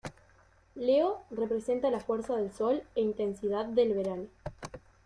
[0.73, 4.25] Leo representa la fuerza del Sol e intensidad del verano.